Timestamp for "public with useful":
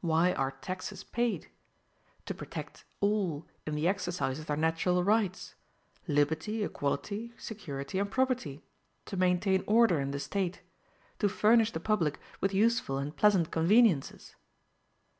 11.78-12.98